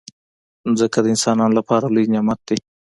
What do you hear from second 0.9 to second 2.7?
د انسانانو لپاره لوی نعمت دی.